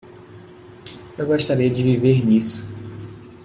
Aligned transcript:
Eu 1.15 1.27
gostaria 1.27 1.69
de 1.69 1.83
viver 1.83 2.25
nisso. 2.25 2.73